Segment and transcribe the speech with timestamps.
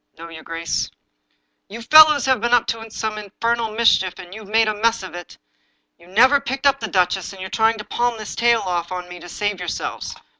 [0.17, 0.89] ""No, your grace.""
[1.69, 4.15] You fellows have been up to some infernal mischief.
[4.17, 5.37] You have made a mess of it.
[5.99, 9.07] You never picked up the duchess, and you're trying to palm this tale off on
[9.07, 10.15] me to save yourselves."